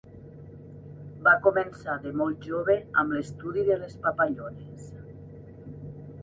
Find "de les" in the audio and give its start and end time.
3.69-3.95